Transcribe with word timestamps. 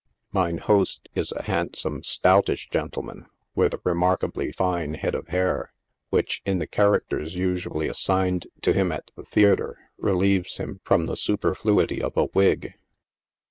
"Mine 0.31 0.57
host" 0.57 1.09
is 1.13 1.31
a 1.31 1.43
handsome, 1.43 2.01
stoutish 2.01 2.71
gentleman, 2.71 3.27
with 3.53 3.75
a 3.75 3.79
re 3.83 3.93
markably 3.93 4.51
fine 4.51 4.95
head 4.95 5.13
of 5.13 5.31
Lair, 5.31 5.71
which, 6.09 6.41
in 6.43 6.57
the 6.57 6.65
characters 6.65 7.35
usually 7.35 7.87
assigned 7.87 8.47
to 8.63 8.73
him 8.73 8.91
at 8.91 9.11
the 9.15 9.21
theatre, 9.23 9.77
relieves 9.99 10.57
him 10.57 10.79
from 10.83 11.05
the 11.05 11.15
superfluity 11.15 12.01
of 12.01 12.17
a 12.17 12.25
wig. 12.33 12.73